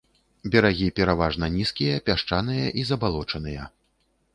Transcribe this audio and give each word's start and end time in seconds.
Берагі 0.55 0.87
пераважна 1.01 1.51
нізкія, 1.57 2.03
пясчаныя 2.09 2.65
і 2.83 2.91
забалочаныя. 2.93 3.73